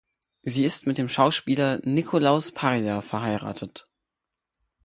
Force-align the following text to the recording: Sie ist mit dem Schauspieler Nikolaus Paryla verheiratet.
Sie 0.41 0.65
ist 0.65 0.87
mit 0.87 0.97
dem 0.97 1.09
Schauspieler 1.09 1.79
Nikolaus 1.85 2.51
Paryla 2.53 3.01
verheiratet. 3.01 3.87